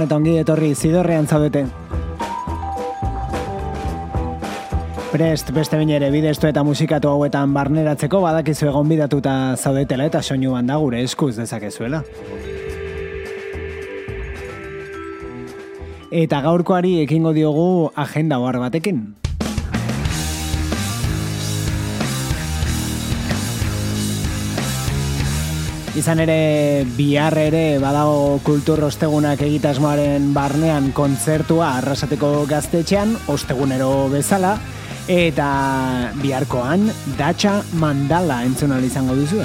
Gabon 0.00 0.08
eta 0.08 0.16
ongi 0.16 0.34
etorri 0.40 0.68
zidorrean 0.72 1.26
zaudete. 1.28 1.66
Prest, 5.12 5.50
beste 5.52 5.76
bine 5.76 5.98
ere 5.98 6.08
bidestu 6.14 6.48
eta 6.48 6.62
musikatu 6.64 7.10
hauetan 7.10 7.52
barneratzeko 7.52 8.22
badakizu 8.24 8.70
egon 8.70 8.88
bidatuta 8.88 9.34
zaudetela 9.58 10.06
eta 10.08 10.22
soinu 10.22 10.56
da 10.64 10.76
gure 10.80 11.02
eskuz 11.02 11.36
dezakezuela. 11.36 12.02
Eta 16.10 16.40
gaurkoari 16.40 17.02
ekingo 17.02 17.34
diogu 17.34 17.90
agenda 17.94 18.38
ohar 18.38 18.58
batekin. 18.58 19.19
Izan 25.98 26.20
ere, 26.22 26.86
bihar 26.94 27.34
ere 27.40 27.80
badago 27.82 28.38
kultur 28.46 28.84
ostegunak 28.86 29.42
egitasmoaren 29.42 30.28
barnean 30.36 30.92
kontzertua 30.94 31.72
arrasateko 31.80 32.46
gaztetxean, 32.50 33.16
ostegunero 33.34 34.06
bezala, 34.12 34.54
eta 35.10 35.50
biharkoan 36.22 36.86
datxa 37.18 37.58
mandala 37.82 38.44
entzunal 38.46 38.86
izango 38.86 39.18
duzu. 39.18 39.42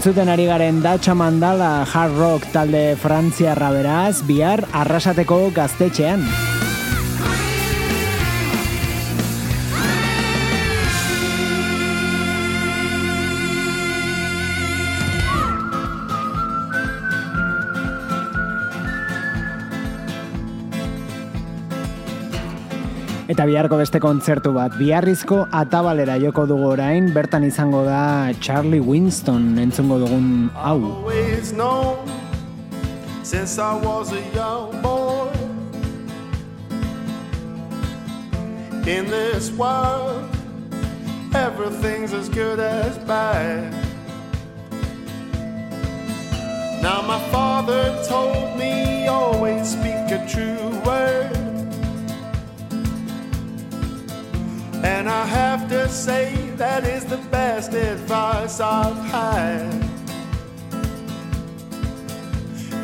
Entzuten 0.00 0.30
ari 0.32 0.46
garen 0.48 0.78
Datxa 0.80 1.12
Mandala 1.12 1.84
Hard 1.84 2.16
Rock 2.16 2.46
talde 2.54 2.96
Frantziarra 2.96 3.68
beraz, 3.74 4.22
bihar 4.24 4.64
arrasateko 4.72 5.42
gaztetxean. 5.52 6.24
Eta 23.40 23.46
biharko 23.48 23.76
beste 23.80 23.96
kontzertu 24.04 24.50
bat, 24.52 24.74
biharrizko 24.76 25.46
atabalera 25.56 26.18
joko 26.20 26.42
dugu 26.44 26.66
orain, 26.74 27.06
bertan 27.14 27.46
izango 27.46 27.86
da 27.86 28.34
Charlie 28.38 28.82
Winston 28.84 29.56
entzungo 29.62 29.96
dugun 30.02 30.50
hau. 30.52 30.76
since 33.22 33.58
I 33.58 33.80
was 33.80 34.12
a 34.12 34.20
young 34.34 34.82
boy. 34.82 35.32
In 38.86 39.08
this 39.08 39.50
world, 39.52 40.28
everything's 41.32 42.12
as 42.12 42.28
good 42.28 42.60
as 42.60 42.98
bad. 43.08 43.72
Now, 46.82 47.00
my 47.00 47.20
father 47.32 48.04
told 48.06 48.58
me 48.58 49.06
always 49.06 49.70
speak 49.72 50.12
a 50.12 50.26
true 50.28 50.59
And 54.96 55.08
I 55.08 55.24
have 55.24 55.68
to 55.68 55.88
say, 55.88 56.34
that 56.56 56.82
is 56.84 57.04
the 57.04 57.20
best 57.36 57.72
advice 57.74 58.60
I've 58.60 59.02
had. 59.16 59.70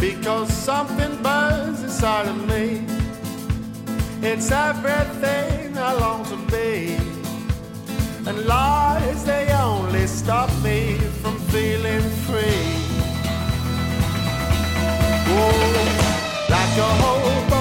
Because 0.00 0.48
something 0.52 1.20
burns 1.22 1.82
inside 1.82 2.26
of 2.28 2.38
me. 2.52 2.84
It's 4.22 4.50
everything 4.50 5.76
I 5.76 5.92
long 6.04 6.24
to 6.32 6.38
be. 6.54 6.96
And 8.28 8.46
lies, 8.46 9.24
they 9.24 9.44
only 9.52 10.06
stop 10.06 10.50
me 10.62 10.98
from 11.20 11.36
feeling 11.52 12.06
free. 12.26 12.66
Whoa, 15.28 15.50
like 16.54 16.74
a 16.88 16.90
hobo 17.02 17.55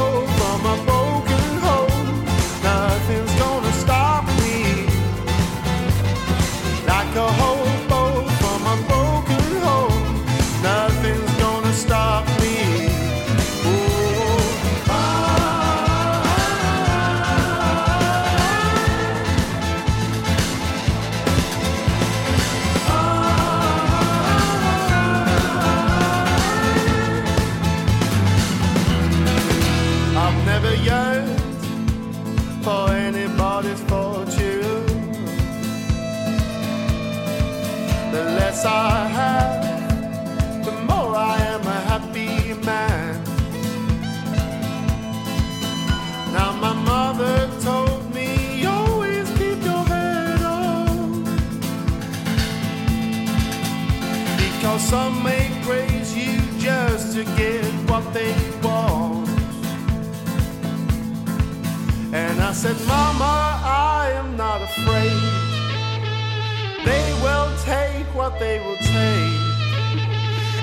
what 68.16 68.40
they 68.40 68.60
will 68.60 68.78
take. 68.78 69.42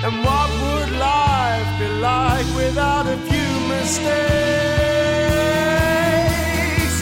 And 0.05 0.25
what 0.25 0.49
would 0.61 0.91
life 0.97 1.79
be 1.79 1.87
like 2.01 2.47
without 2.55 3.05
a 3.05 3.17
few 3.29 3.51
mistakes? 3.69 4.13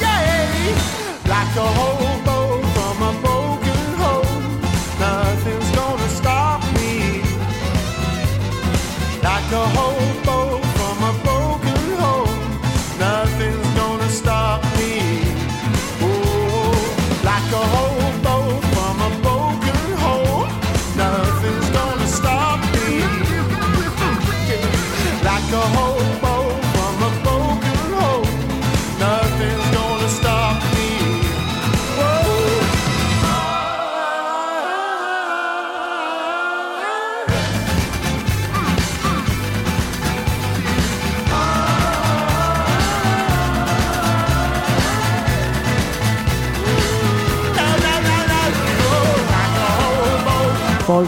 Yeah, 0.04 0.76
like 1.34 1.56
a 1.56 1.68
hobo 1.80 2.38
from 2.76 2.96
a 3.10 3.12
broken 3.24 3.84
home, 4.04 4.44
nothing's 5.00 5.72
gonna 5.72 6.10
stop 6.10 6.62
me. 6.76 6.94
Like 9.24 9.52
a 9.52 9.66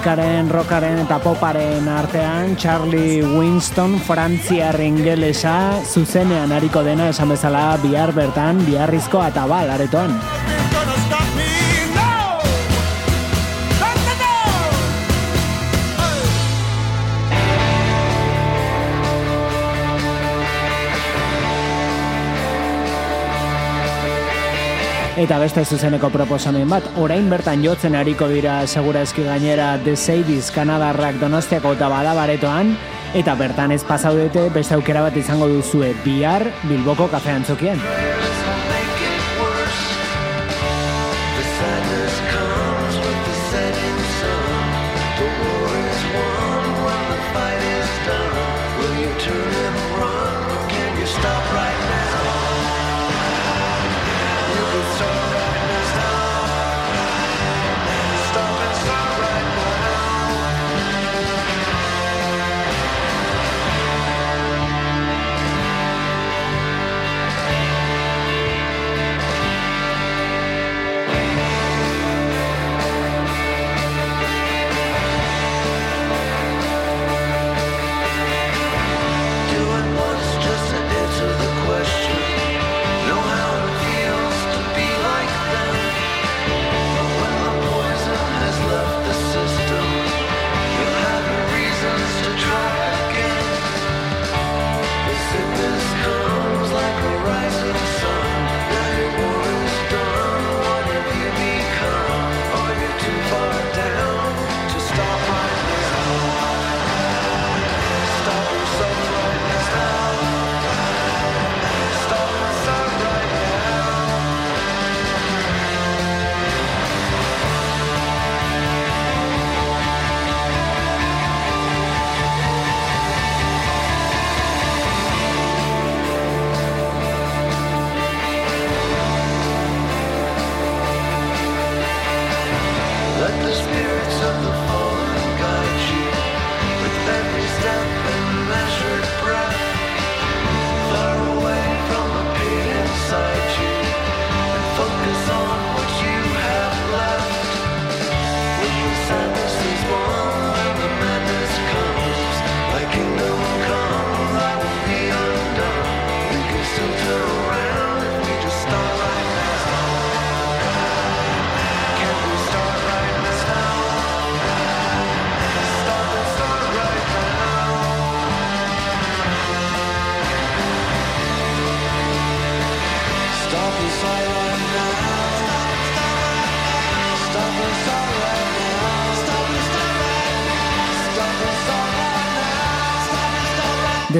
Folkaren, 0.03 0.49
rockaren 0.51 0.97
eta 0.99 1.15
poparen 1.23 1.85
artean 1.87 2.57
Charlie 2.59 3.23
Winston 3.23 3.95
Frantziar 4.03 4.75
ingelesa 4.83 5.79
zuzenean 5.79 6.51
hariko 6.51 6.83
dena 6.83 7.07
esan 7.13 7.31
bezala 7.31 7.77
bihar 7.79 8.11
bertan 8.11 8.59
biharrizko 8.67 9.23
atabal 9.23 9.71
aretoan. 9.71 10.19
Eta 25.23 25.37
beste 25.39 25.61
zuzeneko 25.63 26.09
proposamen 26.11 26.67
bat, 26.67 26.87
orain 26.99 27.29
bertan 27.31 27.61
jotzen 27.63 27.95
hariko 27.95 28.27
dira 28.27 28.57
segura 28.67 29.05
eski 29.07 29.23
gainera 29.23 29.69
The 29.85 29.95
Sadies 29.95 30.51
Kanadarrak 30.51 31.21
Donostiako 31.21 31.71
eta 31.77 31.87
badabaretoan, 31.87 32.75
eta 33.15 33.39
bertan 33.39 33.71
ez 33.71 33.85
pasaudete 33.87 34.49
beste 34.51 34.75
aukera 34.75 35.07
bat 35.07 35.15
izango 35.15 35.47
duzue 35.47 35.93
bihar 36.03 36.49
Bilboko 36.67 37.07
kafean 37.13 37.47
txokien. 37.47 37.79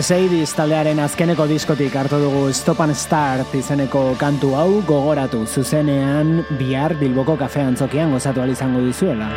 Sadies 0.04 0.52
taldearen 0.52 1.00
azkeneko 1.00 1.46
diskotik 1.48 1.94
hartu 1.96 2.18
dugu 2.20 2.50
Stop 2.52 2.82
and 2.84 2.96
Start 3.00 3.54
izeneko 3.56 4.02
kantu 4.20 4.50
hau 4.52 4.82
gogoratu 4.84 5.46
zuzenean 5.48 6.42
bihar 6.60 6.98
Bilboko 7.00 7.38
kafean 7.40 7.78
zokian 7.80 8.12
gozatu 8.12 8.44
izango 8.52 8.82
dizuela. 8.84 9.30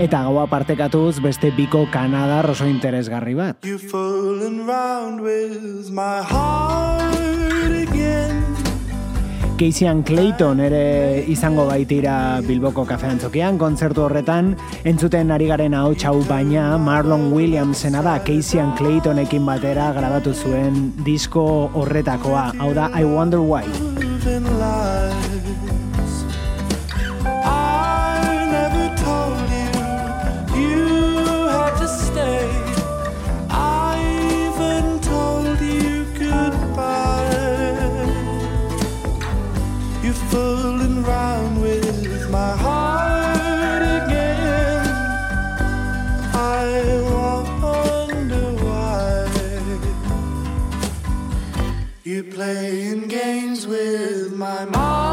Eta 0.00 0.22
gaua 0.24 0.46
partekatuz 0.48 1.20
beste 1.20 1.50
biko 1.52 1.84
Kanada 1.92 2.40
roso 2.48 2.64
interesgarri 2.64 3.34
bat. 3.36 3.60
Casey 9.58 9.90
Clayton 10.06 10.60
ere 10.62 11.24
izango 11.26 11.64
baitira 11.66 12.38
Bilboko 12.46 12.84
kafean 12.86 13.18
txokian, 13.18 13.56
kontzertu 13.58 14.04
horretan, 14.04 14.52
entzuten 14.86 15.32
ari 15.34 15.48
garen 15.50 15.74
hau 15.74 15.90
txau 15.98 16.22
baina 16.28 16.76
Marlon 16.78 17.32
Williamsena 17.34 18.04
da 18.06 18.20
Casey 18.22 18.62
Claytonekin 18.78 19.44
batera 19.44 19.90
grabatu 19.96 20.30
zuen 20.32 20.92
disko 21.02 21.42
horretakoa, 21.74 22.52
hau 22.60 22.70
da 22.72 22.86
I 22.94 23.02
Wonder 23.02 23.42
Why. 23.42 23.66
My 54.58 54.64
mind 54.64 55.07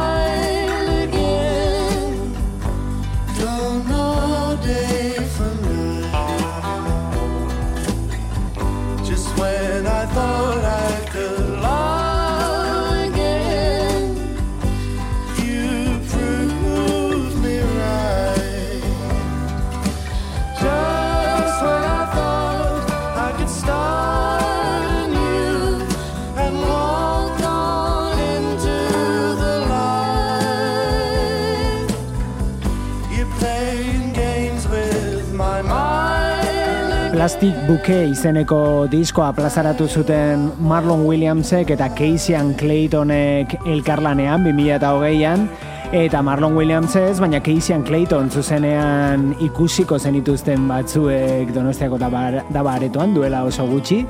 Plastic 37.26 37.56
Bouquet 37.66 38.12
izeneko 38.12 38.86
diskoa 38.86 39.32
plazaratu 39.34 39.88
zuten 39.90 40.44
Marlon 40.62 41.08
Williamsek 41.08 41.72
eta 41.74 41.88
Casey 41.98 42.38
Claytonek 42.54 43.56
elkarlanean 43.66 44.46
2008an 44.46 45.48
eta 45.90 46.22
Marlon 46.22 46.54
Williams 46.54 46.94
ez, 46.96 47.18
baina 47.18 47.40
Casey 47.42 47.82
Clayton 47.82 48.30
zuzenean 48.30 49.32
ikusiko 49.42 49.98
zenituzten 49.98 50.68
batzuek 50.70 51.50
donostiako 51.56 51.98
dabaretoan 51.98 53.18
duela 53.18 53.42
oso 53.44 53.66
gutxi. 53.74 54.04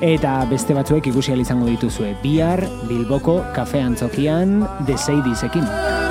Eta 0.00 0.40
beste 0.50 0.74
batzuek 0.74 1.06
ikusi 1.06 1.38
izango 1.38 1.70
dituzue. 1.70 2.16
Bihar 2.20 2.66
Bilboko 2.88 3.44
kafean 3.54 3.94
zokian 3.94 4.66
deseidizekin. 4.88 6.05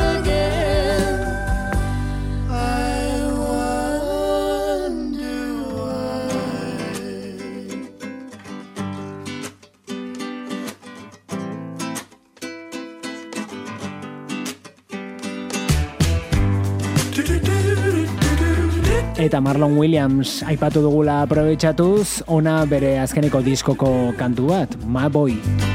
Eta 19.25 19.41
Marlon 19.41 19.77
Williams 19.79 20.43
aipatu 20.45 20.83
dugula 20.85 21.21
aprobetxatuz, 21.25 22.21
ona 22.29 22.59
bere 22.69 22.95
azkeneko 23.01 23.41
diskoko 23.45 23.89
kantu 24.19 24.51
bat, 24.53 24.77
My 24.85 25.09
Boy. 25.09 25.74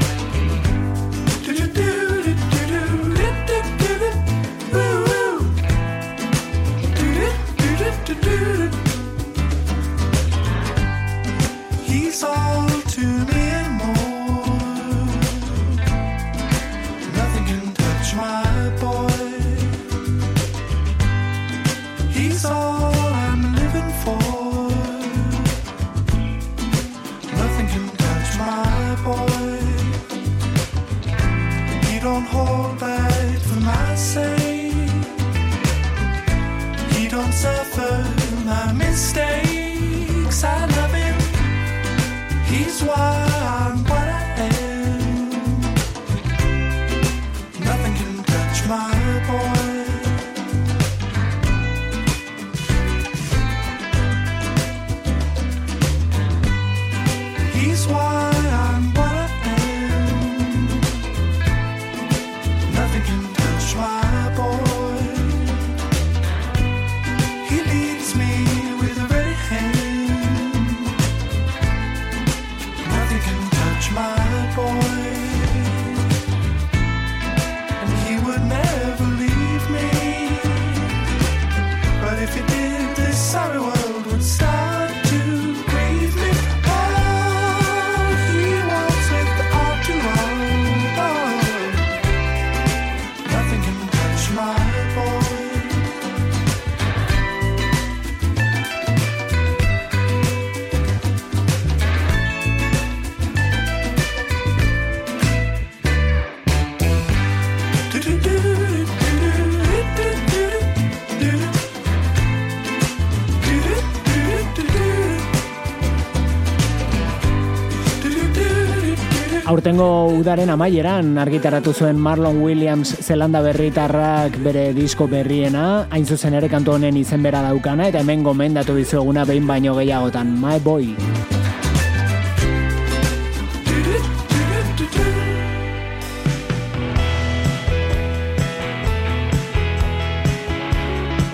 Aurtengo 119.71 120.19
udaren 120.19 120.49
amaieran 120.51 121.13
argitaratu 121.21 121.71
zuen 121.71 121.95
Marlon 121.95 122.41
Williams 122.43 122.91
Zelanda 122.99 123.39
berritarrak 123.39 124.35
bere 124.43 124.65
disko 124.75 125.07
berriena, 125.07 125.87
hain 125.95 126.03
zuzen 126.03 126.35
ere 126.35 126.51
kantu 126.51 126.75
honen 126.75 126.99
izen 126.99 127.23
bera 127.23 127.39
daukana, 127.47 127.87
eta 127.87 128.03
hemen 128.03 128.27
gomendatu 128.27 128.75
dizueguna 128.75 129.23
behin 129.23 129.47
baino 129.47 129.79
gehiagotan, 129.79 130.35
My 130.43 130.59
Boy. 130.59 130.91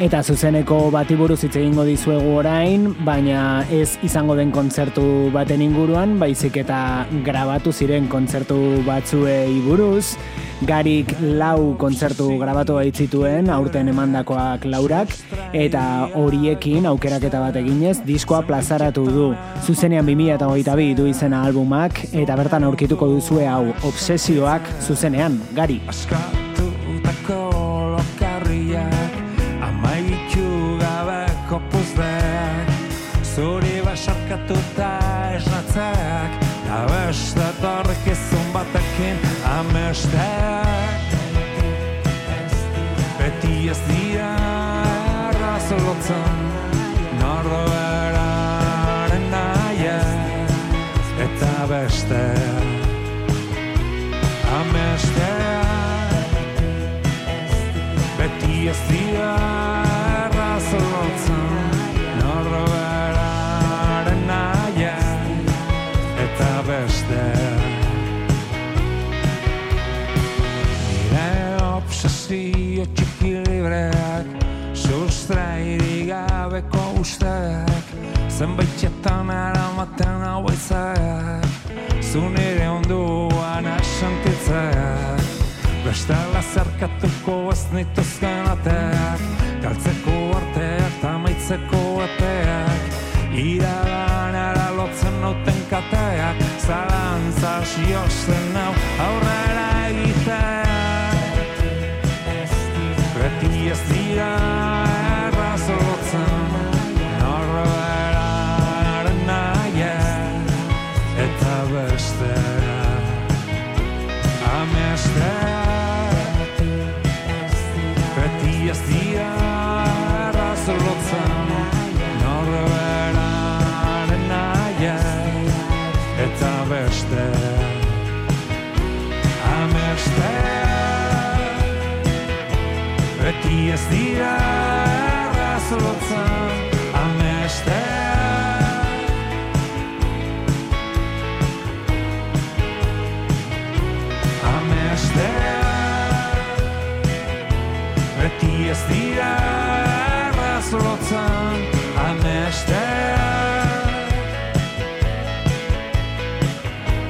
Eta 0.07 0.21
zuzeneko 0.23 0.85
bati 0.87 1.17
buruz 1.19 1.41
hitz 1.43 1.57
egingo 1.59 1.83
dizuegu 1.83 2.37
orain, 2.39 2.85
baina 3.03 3.65
ez 3.75 3.97
izango 4.07 4.37
den 4.39 4.53
kontzertu 4.55 5.03
baten 5.33 5.59
inguruan, 5.65 6.13
baizik 6.21 6.61
eta 6.61 6.77
grabatu 7.25 7.73
ziren 7.75 8.07
kontzertu 8.07 8.55
batzuei 8.87 9.59
buruz, 9.65 10.15
garik 10.63 11.11
lau 11.19 11.75
kontzertu 11.83 12.29
grabatu 12.39 12.79
baitzituen, 12.79 13.51
aurten 13.51 13.91
emandakoak 13.91 14.71
laurak, 14.71 15.11
eta 15.51 15.83
horiekin 16.15 16.87
aukeraketa 16.87 17.43
bat 17.43 17.59
eginez, 17.59 17.97
diskoa 18.07 18.45
plazaratu 18.47 19.09
du. 19.11 19.29
Zuzenean 19.67 20.07
2008 20.07 20.95
du 20.95 21.11
izena 21.11 21.43
albumak, 21.43 22.05
eta 22.15 22.39
bertan 22.39 22.63
aurkituko 22.71 23.11
duzue 23.17 23.43
hau, 23.43 23.65
obsesioak 23.91 24.77
zuzenean, 24.87 25.41
gari. 25.51 25.81
Sarkatuta 34.47 34.91
esnatzak 35.35 36.31
Da 36.67 36.85
beste 36.87 37.47
torrekizun 37.61 38.53
batekin 38.53 39.17
amesteak 39.43 41.01
Beti 43.19 43.69
ez 43.69 43.79
dira 43.87 44.35
errazolotzen 45.29 46.37
Norberaren 47.19 49.25
naia. 49.31 50.01
Eta 51.19 51.67
beste 51.67 52.35
amesteak 54.59 56.27
Beti 58.17 58.69
ez 58.69 58.81
dira 58.91 59.06
Zenbait 78.37 78.71
txetan 78.77 79.29
aramaten 79.31 80.23
hau 80.27 80.43
ezak 80.51 81.47
Zunire 82.03 82.67
onduan 82.69 83.65
asantitzeak 83.71 85.27
Bestela 85.87 86.41
zerkatuko 86.53 87.35
ez 87.53 87.61
nituzken 87.71 88.49
ateak. 88.51 89.21
Galtzeko 89.63 90.15
arteak 90.35 90.97
eta 90.97 91.13
maitzeko 91.23 91.83
ateak. 92.03 92.99
Iradan 93.43 94.35
ara 94.41 94.67
lotzen 94.75 95.15
nauten 95.23 95.63
kateak. 95.71 96.43
Zalantza 96.67 97.55
siozen 97.71 98.61
hau 98.65 98.73
aurrera 99.07 99.26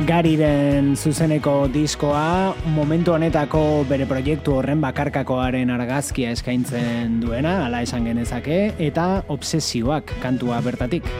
Gariren 0.07 0.93
zuzeneko 0.95 1.65
diskoa 1.67 2.53
momentu 2.71 3.11
honetako 3.11 3.83
bere 3.89 4.05
proiektu 4.07 4.53
horren 4.55 4.79
bakarkakoaren 4.79 5.73
argazkia 5.75 6.31
eskaintzen 6.31 7.17
duena, 7.19 7.57
ala 7.65 7.81
esan 7.83 8.07
genezake, 8.07 8.61
eta 8.87 9.09
obsesioak 9.35 10.15
kantua 10.23 10.61
bertatik. 10.63 11.11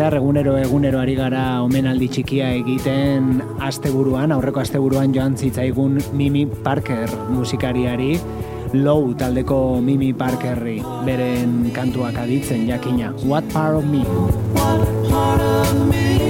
Zehar 0.00 0.16
egunero 0.16 0.54
egunero 0.56 0.96
ari 0.96 1.12
gara 1.12 1.60
omenaldi 1.60 2.06
txikia 2.08 2.46
egiten 2.56 3.42
asteburuan, 3.66 4.32
aurreko 4.32 4.62
asteburuan 4.62 5.12
joan 5.12 5.36
zitzaigun 5.36 6.00
Mimi 6.16 6.46
Parker 6.48 7.12
musikariari, 7.28 8.14
Low 8.72 9.12
taldeko 9.20 9.60
Mimi 9.84 10.14
Parkerri 10.16 10.78
beren 11.04 11.68
kantuak 11.76 12.16
aditzen 12.24 12.64
jakina. 12.70 13.12
What 13.28 13.44
part 13.52 13.76
of 13.76 13.84
me? 13.92 14.00
What 14.56 14.88
part 15.12 15.44
of 15.44 15.88
me 15.92 16.29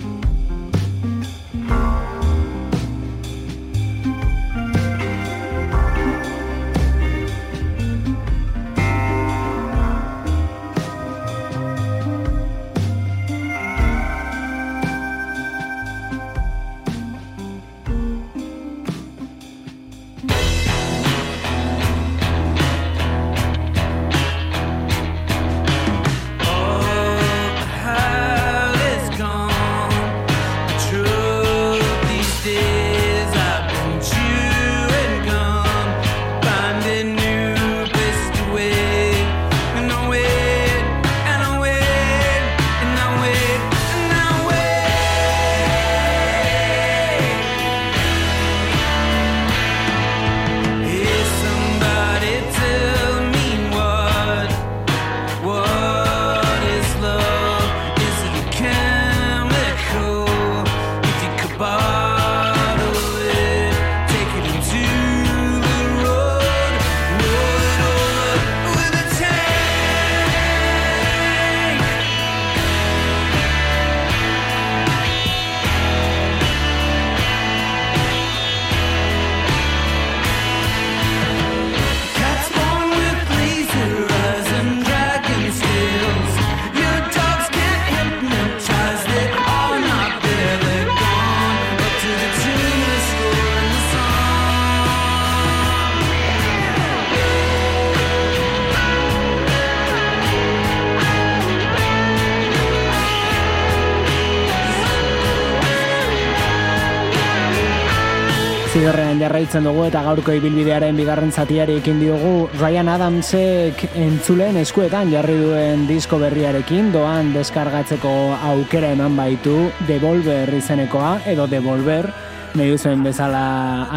Zidorrean 108.71 109.19
jarraitzen 109.19 109.65
dugu 109.67 109.81
eta 109.83 109.99
gaurko 110.05 110.31
ibilbidearen 110.31 110.95
bigarren 110.95 111.33
zatiari 111.35 111.73
ekin 111.81 111.97
diogu 111.99 112.45
Ryan 112.55 112.87
Adamsek 112.93 113.81
entzulen 113.99 114.55
eskuetan 114.61 115.11
jarri 115.11 115.35
duen 115.41 115.83
disko 115.89 116.15
berriarekin 116.21 116.87
doan 116.93 117.33
deskargatzeko 117.35 118.13
aukera 118.53 118.93
eman 118.95 119.19
baitu 119.19 119.57
Devolver 119.89 120.53
izenekoa 120.55 121.17
edo 121.33 121.49
Devolver 121.51 122.07
nahi 122.55 122.71
duzen 122.71 123.03
bezala 123.03 123.43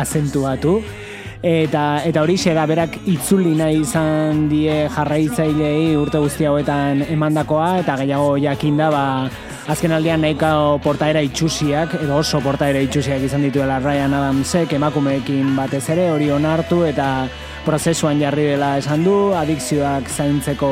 azentuatu. 0.02 0.80
Eta 1.38 2.02
eta 2.10 2.26
hori 2.26 2.34
da 2.42 2.66
berak 2.66 2.98
itzuli 3.06 3.54
nahi 3.54 3.82
izan 3.86 4.48
die 4.48 4.88
jarraitzailei 4.90 5.94
urte 5.94 6.18
guzti 6.18 6.50
hauetan 6.50 7.06
emandakoa 7.14 7.78
eta 7.78 7.94
gehiago 8.02 8.38
jakinda 8.42 8.90
ba 8.90 9.04
Azken 9.64 9.94
aldean 9.96 10.20
nahiko 10.20 10.76
portaera 10.84 11.22
itxusiak, 11.24 11.94
edo 12.04 12.18
oso 12.20 12.36
portaera 12.44 12.82
itxusiak 12.84 13.22
izan 13.24 13.46
dituela 13.46 13.78
Ryan 13.80 14.12
Adamsek 14.12 14.74
emakumeekin 14.76 15.54
batez 15.56 15.86
ere 15.94 16.10
hori 16.12 16.28
onartu 16.28 16.82
eta 16.84 17.06
prozesuan 17.64 18.20
jarri 18.20 18.44
dela 18.50 18.74
esan 18.76 19.06
du, 19.08 19.32
adikzioak 19.32 20.12
zaintzeko 20.12 20.68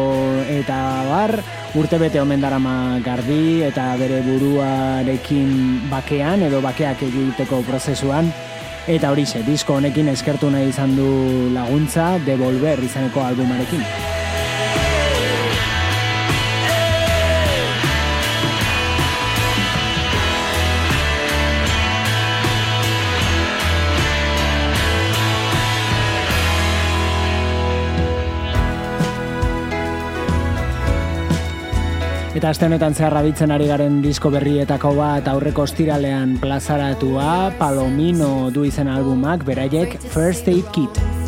eta 0.58 0.76
bar, 1.08 1.38
urte 1.80 1.96
bete 2.04 2.20
omen 2.20 2.44
darama 2.44 3.00
gardi 3.00 3.62
eta 3.64 3.94
bere 3.96 4.20
buruarekin 4.28 5.88
bakean 5.88 6.44
edo 6.50 6.60
bakeak 6.60 7.08
egiteko 7.08 7.64
prozesuan. 7.64 8.28
Eta 8.92 9.14
hori 9.14 9.24
ze, 9.24 9.40
disko 9.46 9.80
honekin 9.80 10.12
eskertu 10.12 10.52
nahi 10.52 10.68
izan 10.68 10.98
du 10.98 11.08
laguntza, 11.54 12.18
Devolver 12.26 12.84
izaneko 12.84 13.24
albumarekin. 13.24 14.21
Eta 32.42 32.50
aste 32.50 32.66
honetan 32.66 32.96
zeharra 32.98 33.20
ditzen 33.22 33.52
ari 33.54 33.68
garen 33.70 34.00
disko 34.02 34.32
berrietako 34.34 34.90
bat 34.96 35.30
aurreko 35.30 35.62
ostiralean 35.62 36.34
plazaratua, 36.42 37.54
Palomino 37.60 38.50
du 38.50 38.66
izen 38.66 38.90
albumak, 38.90 39.46
beraiek 39.46 39.94
First 40.10 40.50
Aid 40.50 40.74
Kit. 40.74 41.21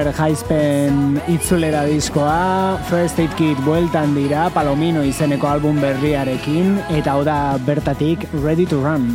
Soderbergh 0.00 0.16
jaizpen 0.16 1.18
itzulera 1.28 1.82
diskoa, 1.84 2.78
First 2.88 3.18
Aid 3.20 3.34
Kit 3.36 3.60
bueltan 3.66 4.14
dira, 4.16 4.46
Palomino 4.54 5.02
izeneko 5.04 5.50
album 5.50 5.76
berriarekin, 5.82 6.78
eta 6.88 7.18
hau 7.18 7.26
da 7.28 7.58
bertatik 7.68 8.24
Ready 8.40 8.64
to 8.72 8.80
Run. 8.80 9.10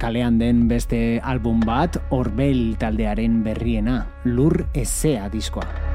Kalean 0.00 0.40
den 0.40 0.64
beste 0.68 1.20
album 1.22 1.60
bat, 1.60 2.00
Orbel 2.10 2.74
taldearen 2.80 3.42
berriena, 3.44 4.00
Lur 4.24 4.64
Ezea 4.74 5.28
diskoa. 5.28 5.89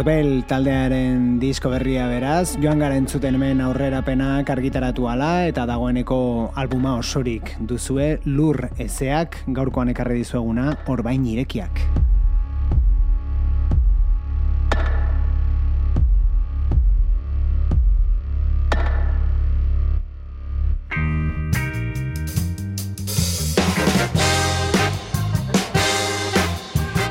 Orbel 0.00 0.46
taldearen 0.48 1.34
disko 1.42 1.68
berria 1.68 2.06
beraz, 2.08 2.54
joan 2.62 2.80
gara 2.80 2.96
entzuten 2.96 3.34
hemen 3.36 3.58
aurrerapenak 3.60 4.48
argitaratu 4.48 5.04
ala 5.12 5.44
eta 5.44 5.66
dagoeneko 5.68 6.16
albuma 6.56 6.94
osorik 6.96 7.52
duzue 7.60 8.14
lur 8.24 8.70
ezeak 8.80 9.36
gaurkoan 9.58 9.92
ekarri 9.92 10.22
dizueguna 10.22 10.72
orbain 10.88 11.26
irekiak. 11.28 11.84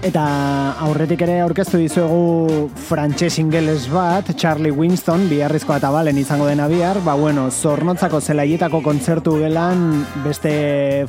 Eta 0.09 0.25
aurretik 0.85 1.21
ere 1.25 1.39
aurkeztu 1.43 1.79
dizuegu 1.81 2.69
frantses 2.87 3.37
ingeles 3.41 3.87
bat, 3.91 4.31
Charlie 4.39 4.71
Winston, 4.71 5.27
biharrizko 5.29 5.75
eta 5.75 5.91
balen 5.93 6.17
izango 6.21 6.47
dena 6.49 6.67
bihar, 6.71 7.01
ba 7.05 7.15
bueno, 7.19 7.49
zornotzako 7.51 8.21
zelaietako 8.21 8.83
kontzertu 8.85 9.37
gelan 9.43 10.05
beste 10.25 10.53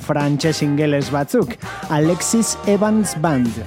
frantses 0.05 0.61
ingeles 0.67 1.11
batzuk, 1.15 1.57
Alexis 1.91 2.57
Evans 2.67 3.17
Band. 3.21 3.61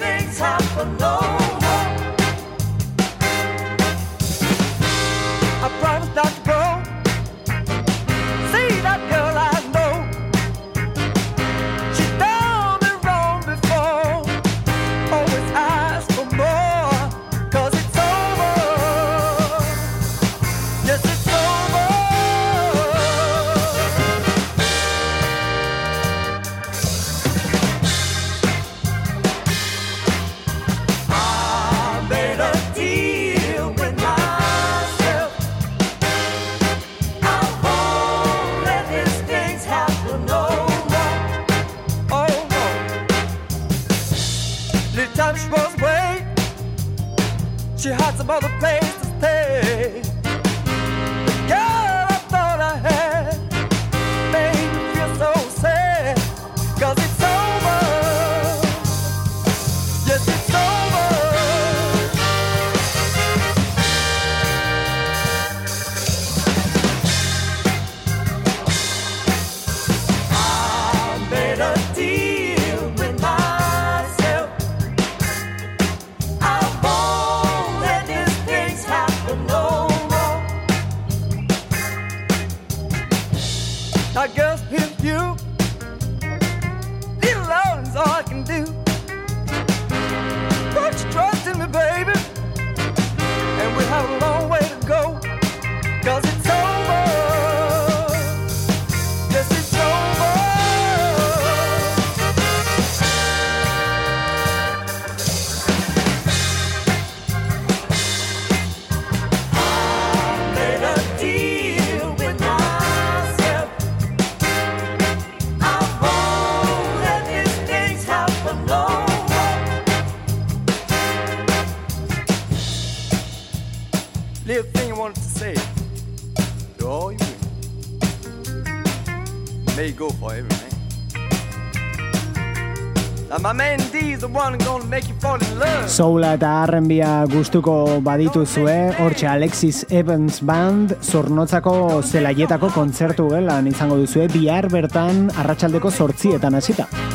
Soul 135.88 136.24
eta 136.24 136.52
arrenbia 136.64 137.26
gustuko 137.32 138.00
badituzue, 138.06 138.78
hortxe 139.04 139.28
Alexis 139.28 139.86
Evans 139.90 140.40
Band 140.48 140.96
zornotzako 141.02 142.02
zelaietako 142.02 142.72
kontzertu 142.76 143.28
gelan 143.34 143.68
izango 143.68 144.00
duzue, 144.00 144.30
bihar 144.34 144.70
bertan 144.72 145.28
arratsaldeko 145.44 145.92
sortzietan 145.92 146.56
hasita. 146.56 146.88
hasita. 146.88 147.13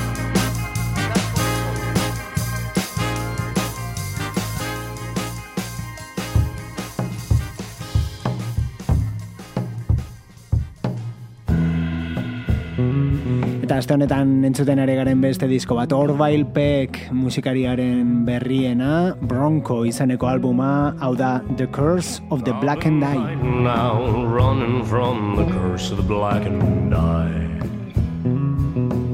Eta 13.69 13.83
azte 13.83 13.93
honetan 13.93 14.31
entzuten 14.49 14.79
ere 14.81 14.95
garen 14.97 15.21
beste 15.21 15.45
disko 15.45 15.77
bat, 15.77 15.91
Orville 15.93 16.47
Peck 16.55 17.11
musikariaren 17.13 18.23
berriena, 18.25 19.13
Bronco 19.21 19.83
izaneko 19.85 20.31
albuma, 20.31 20.95
hau 21.05 21.11
da 21.13 21.43
The 21.59 21.67
Curse 21.67 22.23
of 22.31 22.47
the 22.47 22.55
Black 22.63 22.87
and 22.89 23.05
Die. 23.05 23.35
Now, 23.67 24.25
running 24.25 24.87
from 24.87 25.37
the 25.37 25.45
curse 25.53 25.91
of 25.91 25.99
the 25.99 26.09
black 26.09 26.47
and 26.47 26.89
die. 26.91 27.45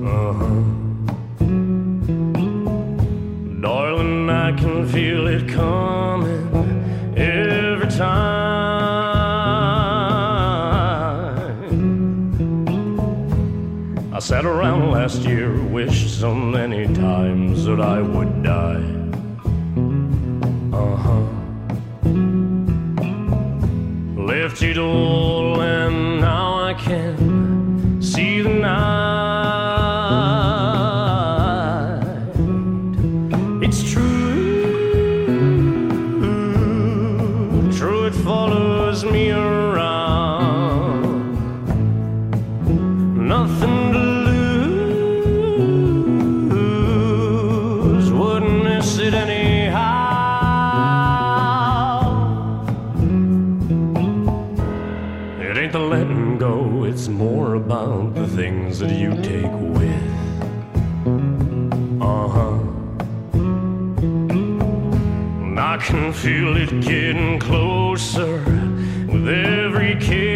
Uh 0.07 0.39
-huh. 0.39 0.63
Darling, 3.61 4.31
I 4.31 4.55
can 4.55 4.87
feel 4.87 5.27
it 5.35 5.51
coming 5.51 6.47
every 7.17 7.91
time. 7.91 8.34
sat 14.25 14.47
around 14.47 14.91
last 14.91 15.21
year, 15.27 15.53
wished 15.65 16.19
so 16.19 16.35
many 16.35 16.87
times 16.95 17.67
that 17.67 17.79
I 17.79 18.01
would 18.01 18.43
die. 18.43 18.83
Uh 20.73 20.97
huh. 20.97 21.25
Lifted 24.17 24.79
all, 24.79 25.61
and 25.61 26.23
now 26.23 26.65
I 26.65 26.73
can't 26.73 27.24
feel 66.25 66.57
it 66.57 66.81
getting 66.81 67.39
closer 67.39 68.39
with 69.13 69.29
every 69.29 69.95
kiss. 69.97 70.34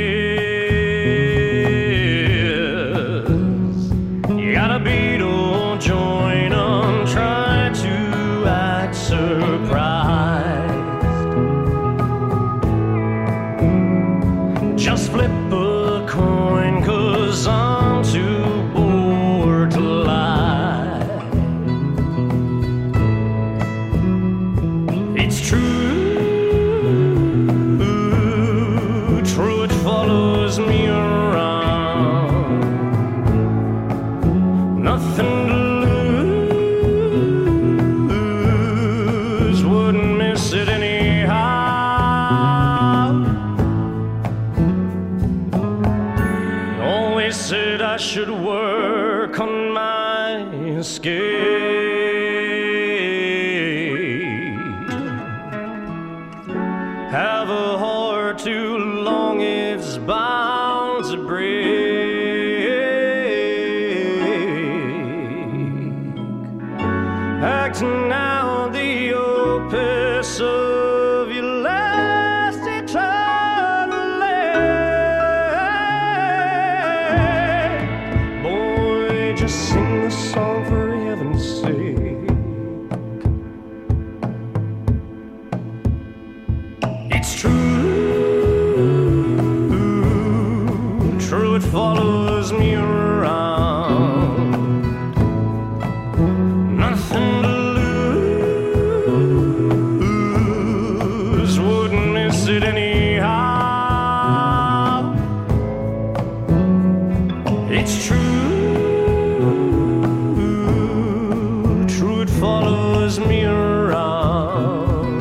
Follows 112.40 113.18
me 113.18 113.44
around. 113.44 115.18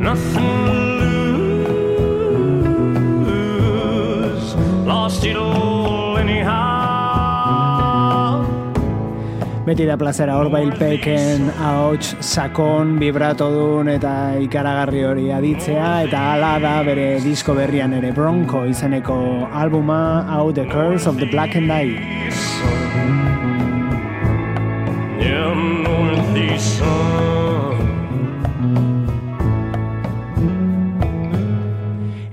Nothing 0.00 0.98
to 3.24 3.32
lose, 3.32 4.54
lost 4.86 5.24
it 5.24 5.36
all 5.36 6.18
anyhow. 6.18 6.78
Beti 9.68 9.84
da 9.84 9.96
plazera 10.00 10.34
hor 10.38 10.48
bailpeken 10.48 11.50
ahots 11.60 12.14
sakon, 12.24 12.96
vibratodun 13.02 13.90
eta 13.92 14.14
ikaragarri 14.40 15.04
hori 15.04 15.26
aditzea 15.36 15.90
eta 16.06 16.22
hala 16.30 16.54
da 16.62 16.82
bere 16.86 17.20
disko 17.20 17.52
berrian 17.58 17.92
ere 17.92 18.10
Bronco 18.16 18.64
izeneko 18.64 19.18
albuma 19.52 20.24
hau 20.32 20.52
The 20.52 20.64
Curse 20.72 21.06
of 21.06 21.18
the 21.18 21.26
Black 21.26 21.54
and 21.54 21.70
Eye. 21.70 22.27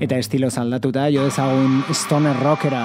Eta 0.05 0.17
estilo 0.21 0.49
aldatuta 0.61 1.07
jo 1.09 1.23
dezagun 1.25 1.83
stoner 1.89 2.37
rockera. 2.37 2.83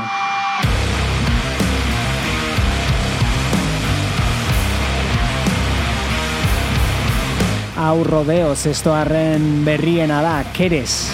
Hau 7.77 8.05
rodeo 8.05 8.55
zestoarren 8.57 9.65
berriena 9.65 10.23
da, 10.25 10.39
keres. 10.57 11.11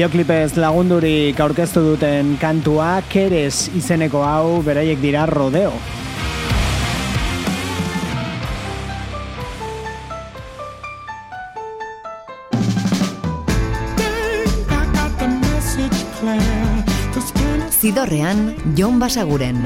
bideoklipez 0.00 0.56
lagundurik 0.56 1.36
aurkeztu 1.44 1.82
duten 1.84 2.30
kantua 2.40 3.02
Keres 3.12 3.66
izeneko 3.76 4.22
hau 4.24 4.62
beraiek 4.64 4.96
dira 4.96 5.26
rodeo. 5.28 5.74
Zidorrean, 17.80 18.54
Jon 18.72 18.96
Basaguren. 18.96 19.60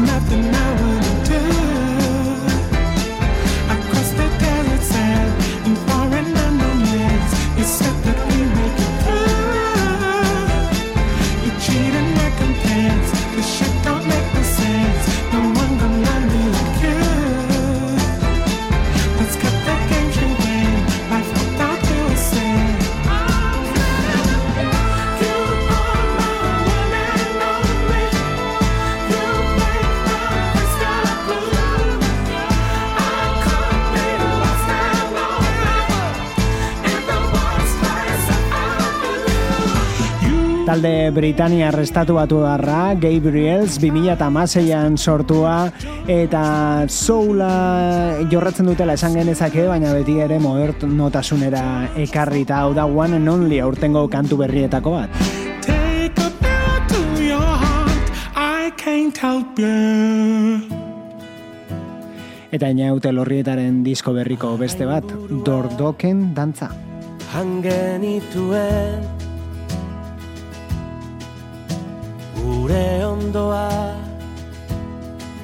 nothing 0.00 0.52
I 0.52 0.83
talde 40.84 41.10
Britaniar 41.12 41.78
estatu 41.80 42.14
batu 42.18 42.40
darra, 42.42 42.94
Gabriels 43.00 43.78
2008an 43.80 44.98
sortua 44.98 45.72
eta 46.06 46.84
soula 46.88 48.18
jorratzen 48.30 48.66
dutela 48.68 48.92
esan 48.92 49.14
genezake, 49.16 49.64
baina 49.66 49.94
beti 49.96 50.18
ere 50.20 50.38
modert 50.38 50.84
notasunera 50.84 51.88
ekarri 51.96 52.42
eta 52.44 52.60
hau 52.60 52.74
da 52.76 52.84
One 52.84 53.16
and 53.16 53.28
Only 53.28 53.60
aurtengo 53.60 54.10
kantu 54.10 54.36
berrietako 54.36 54.90
bat. 54.98 55.10
Take 55.64 56.20
a 56.20 56.30
bow 56.42 56.76
to 56.92 57.22
your 57.22 57.40
heart, 57.40 58.12
I 58.36 58.70
can't 58.76 59.16
help 59.16 59.58
you 59.58 60.60
eta 62.54 62.68
inaute 62.70 63.10
lorrietaren 63.10 63.82
disko 63.82 64.12
berriko 64.12 64.56
beste 64.60 64.84
bat, 64.86 65.04
dordoken 65.48 66.34
dantza. 66.36 66.70
Hangenituen 67.32 69.23
zure 72.64 73.04
ondoa 73.04 73.92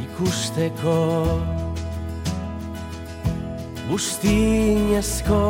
ikusteko. 0.04 0.96
Buztinezko 3.90 5.42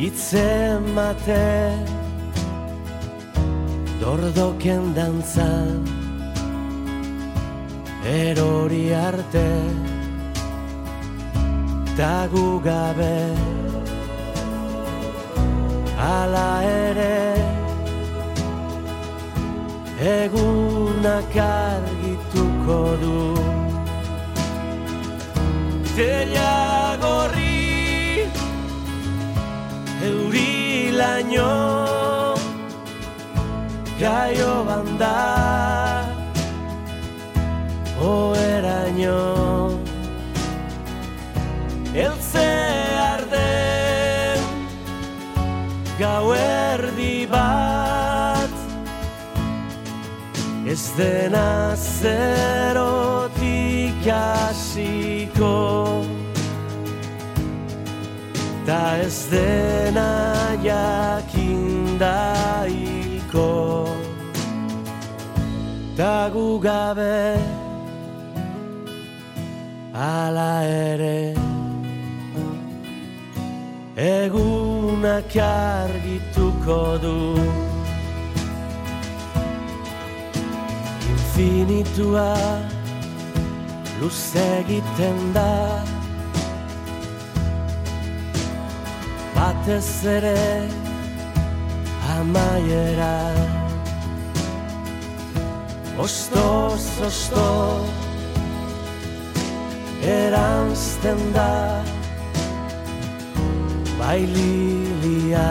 itzen 0.00 0.88
mate 0.96 1.76
Dordoken 4.00 4.94
dantzan 4.96 5.84
erori 8.02 8.86
arte 8.94 9.48
Tagu 11.96 12.48
gabe. 12.64 13.18
Ala 16.00 16.48
ere 16.64 17.29
egunak 20.00 21.36
argituko 21.36 22.78
du. 23.02 23.16
Zeria 25.94 26.96
gorri 27.02 28.24
euri 30.08 30.92
laino 31.00 31.52
jaio 34.00 34.54
banda 34.68 35.16
oeraino. 38.00 39.20
Elze 41.92 42.48
arden 43.10 44.40
gauera 45.98 46.59
Ez 50.70 50.92
dena 50.96 51.74
zerotik 51.74 53.40
hasiko. 54.06 55.56
Ta 58.66 58.96
ez 59.02 59.26
dena 59.30 60.10
jakindaiko 60.62 61.98
Ta 65.96 66.30
gu 66.30 66.60
gabe 66.62 67.38
Ala 69.92 70.62
ere. 70.62 71.34
Egunak 73.96 75.34
argituko 75.34 76.98
du. 77.02 77.69
infinitua 81.40 82.36
luze 84.00 84.44
egiten 84.60 85.32
da. 85.34 85.84
Batez 89.34 90.04
ere 90.04 90.68
amaiera. 92.18 93.16
Ostoz, 95.98 96.84
osto 97.06 97.48
eranzten 100.02 101.20
da. 101.34 101.82
Bai 103.98 104.20
lilia 104.26 105.50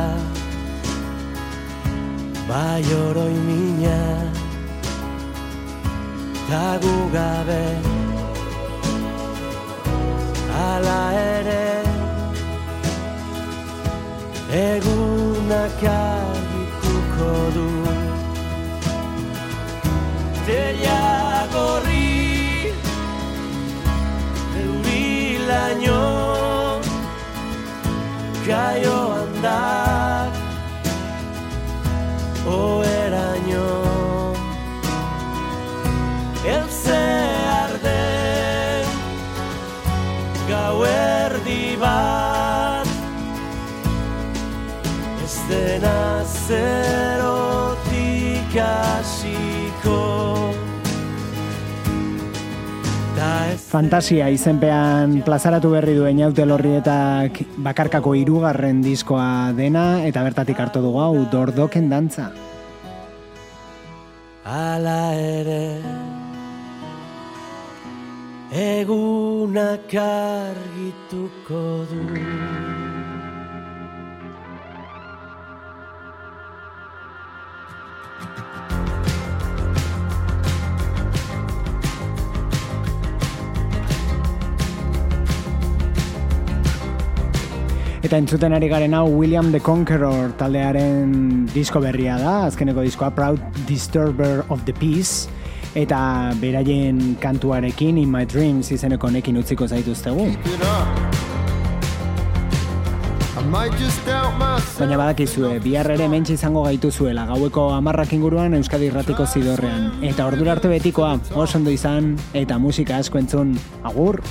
bai 2.49 2.83
oroi 3.05 3.37
minak 3.47 4.38
ta 6.49 6.67
gu 6.81 6.95
gabe. 7.15 7.63
Ala 10.67 11.01
ere 11.31 11.65
egunak 14.61 15.83
argituko 15.95 17.33
du. 17.55 17.67
Teia 20.45 21.01
gorri 21.53 22.07
eurilaino 24.61 26.01
Gaio 28.47 28.97
handak 29.13 29.78
zerotik 46.49 48.49
hasiko 48.57 50.01
Fantasia 53.69 54.29
izenpean 54.33 55.19
plazaratu 55.25 55.69
berri 55.73 55.93
duen 55.93 56.17
jaute 56.21 56.45
lorrietak 56.47 57.41
bakarkako 57.61 58.15
hirugarren 58.17 58.79
diskoa 58.81 59.51
dena 59.57 60.01
eta 60.07 60.23
bertatik 60.25 60.57
hartu 60.63 60.81
dugu 60.81 61.01
hau 61.03 61.25
dordoken 61.29 61.89
dantza. 61.91 62.31
Ala 64.49 65.13
ere 65.13 65.65
Egunak 68.49 69.93
argituko 70.01 71.61
du 71.91 72.68
Eta 87.99 88.15
entzuten 88.15 88.53
ari 88.55 88.69
garen 88.71 88.93
hau 88.95 89.09
William 89.11 89.51
the 89.51 89.59
Conqueror 89.59 90.31
taldearen 90.39 91.43
disko 91.51 91.81
berria 91.83 92.15
da, 92.15 92.45
azkeneko 92.47 92.85
diskoa 92.85 93.09
Proud 93.11 93.41
Disturber 93.67 94.45
of 94.47 94.63
the 94.63 94.71
Peace 94.71 95.27
eta 95.75 96.31
beraien 96.39 97.17
kantuarekin 97.19 97.99
In 97.99 98.07
My 98.09 98.23
Dreams 98.23 98.71
izeneko 98.71 99.11
nekin 99.11 99.37
utziko 99.43 99.67
zaituztegu. 99.67 100.29
Baina 104.79 104.97
badakizue, 104.99 105.59
bihar 105.63 105.91
ere 105.91 106.07
mentxe 106.07 106.39
izango 106.39 106.63
gaituzuela, 106.63 107.27
gaueko 107.27 107.69
amarrak 107.75 108.15
inguruan 108.15 108.55
Euskadi 108.55 108.87
Irratiko 108.93 109.27
zidorrean. 109.27 109.91
Eta 110.07 110.27
ordura 110.27 110.55
arte 110.55 110.71
betikoa, 110.71 111.17
oso 111.35 111.59
ondo 111.59 111.71
izan, 111.71 112.13
eta 112.31 112.59
musika 112.59 112.99
asko 113.03 113.19
entzun, 113.19 113.57
agur! 113.83 114.21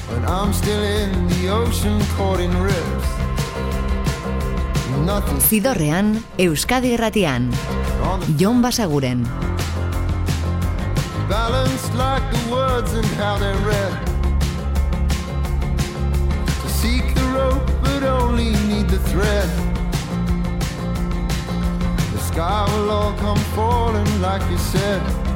Zidorrean, 5.08 6.22
Euskadi 6.36 6.98
the 6.98 7.48
Jon 8.36 8.60
Basaguren. 8.60 9.24
balanced 11.26 11.94
like 11.94 12.22
the 12.30 12.50
words 12.52 12.92
and 12.92 13.06
how 13.16 13.38
they're 13.38 13.56
read. 13.64 14.06
To 16.60 16.68
seek 16.68 17.14
the 17.14 17.24
rope, 17.32 17.66
but 17.82 18.02
only 18.02 18.50
need 18.68 18.88
the 18.90 18.98
thread. 18.98 19.48
The 22.12 22.20
sky 22.20 22.66
will 22.70 22.90
all 22.90 23.14
come 23.14 23.38
falling 23.56 24.20
like 24.20 24.44
you 24.50 24.58
said. 24.58 25.27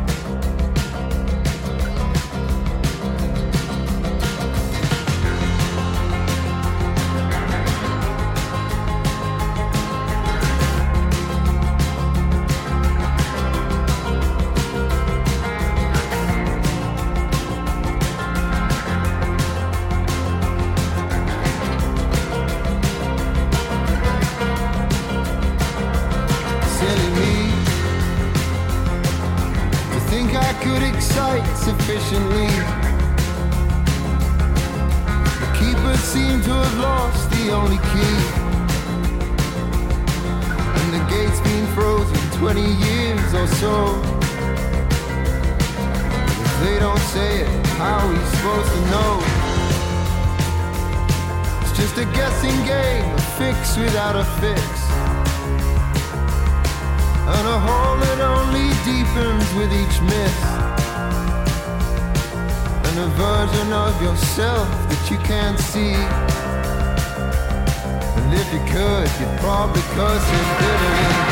You 68.53 68.59
could, 68.67 69.09
you'd 69.19 69.39
probably 69.41 69.81
curse 69.95 70.29
it 70.29 70.59
bitterly. 70.59 71.32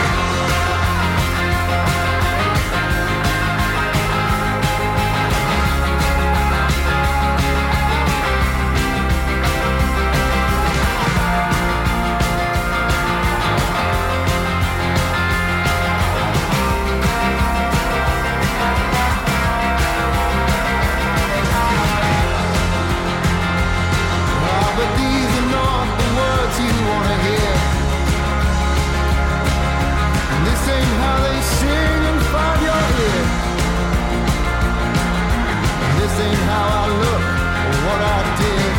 What 37.91 38.03
I 38.16 38.20
did. 38.38 38.72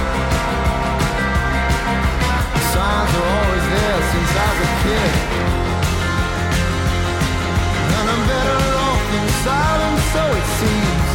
Signs 2.71 3.11
are 3.19 3.27
always 3.35 3.65
there 3.75 3.99
since 4.11 4.31
I 4.47 4.49
was 4.57 4.59
a 4.67 4.71
kid. 4.83 5.11
And 7.97 8.05
I'm 8.13 8.23
better 8.33 8.59
off 8.87 9.05
in 9.17 9.25
silence, 9.47 10.03
so 10.15 10.23
it 10.39 10.47
seems. 10.59 11.09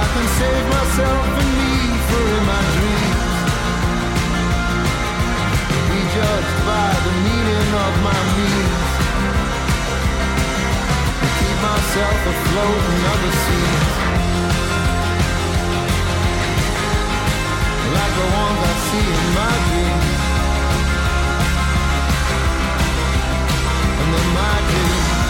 I 0.00 0.04
can 0.12 0.26
save 0.40 0.66
myself 0.76 1.24
and 1.40 1.50
leave 1.60 2.02
for 2.08 2.24
in 2.36 2.44
my 2.52 2.62
dreams. 2.76 3.32
Be 5.88 6.00
judged 6.16 6.58
by 6.68 6.88
the 7.06 7.14
meaning 7.26 7.68
of 7.86 7.92
my 8.08 8.20
means. 8.36 8.84
Keep 11.38 11.58
myself 11.70 12.18
afloat 12.32 12.82
in 12.92 13.00
other 13.12 13.32
seas. 13.44 14.01
Like 18.02 18.14
the 18.14 18.28
ones 18.34 18.58
I 18.58 18.74
see 18.88 19.08
in 19.20 19.28
my 19.38 19.54
dreams. 19.68 20.08
And 24.00 24.08
then 24.14 24.28
my 24.34 24.56
dreams 24.70 25.21